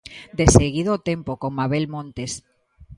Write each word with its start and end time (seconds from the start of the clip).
De 0.37 0.45
seguido 0.57 0.91
o 0.97 1.03
Tempo, 1.09 1.31
con 1.41 1.51
Mabel 1.59 1.85
Montes. 1.93 2.31